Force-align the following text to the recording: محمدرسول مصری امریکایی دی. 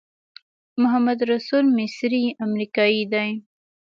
محمدرسول 0.81 1.65
مصری 1.77 2.23
امریکایی 2.45 3.01
دی. 3.11 3.29